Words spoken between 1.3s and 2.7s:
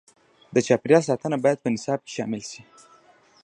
باید په نصاب کې شامل شي.